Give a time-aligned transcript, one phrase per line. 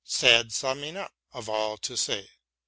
[0.03, 2.27] Sad summing up of all to say